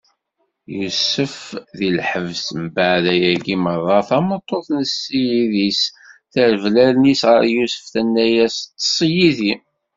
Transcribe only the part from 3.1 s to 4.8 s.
ayagi meṛṛa, tameṭṭut